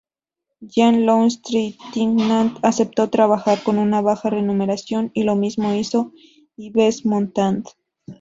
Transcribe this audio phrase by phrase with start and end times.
[0.61, 6.11] Jean-Louis Trintignant aceptó trabajar con una baja remuneración, y lo mismo hizo
[6.57, 7.67] Yves Montand.